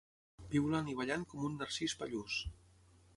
[0.53, 2.39] Piulant i ballant com un Narcís pallús.